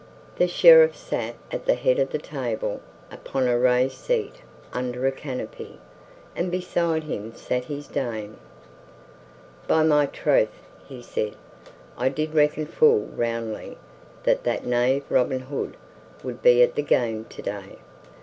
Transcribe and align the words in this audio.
The 0.37 0.47
Sheriff 0.47 0.95
sat 0.97 1.35
at 1.51 1.67
the 1.67 1.75
head 1.75 1.99
of 1.99 2.09
the 2.09 2.17
table 2.17 2.81
upon 3.11 3.47
a 3.47 3.55
raised 3.59 3.97
seat 3.99 4.37
under 4.73 5.05
a 5.05 5.11
canopy, 5.11 5.77
and 6.35 6.49
beside 6.49 7.03
him 7.03 7.35
sat 7.35 7.65
his 7.65 7.85
dame. 7.85 8.37
(1) 9.67 9.67
Bond 9.67 9.67
servants. 9.67 9.67
"By 9.67 9.83
my 9.83 10.05
troth," 10.07 10.59
said 11.03 11.35
he, 11.35 11.35
"I 11.99 12.09
did 12.09 12.33
reckon 12.33 12.65
full 12.65 13.09
roundly 13.15 13.77
that 14.23 14.43
that 14.43 14.65
knave 14.65 15.03
Robin 15.07 15.41
Hood 15.41 15.77
would 16.23 16.41
be 16.41 16.63
at 16.63 16.73
the 16.73 16.81
game 16.81 17.25
today. 17.25 17.77